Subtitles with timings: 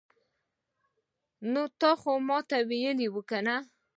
[1.51, 2.37] نو تاته خو ما
[2.69, 3.55] ویلې وو کنه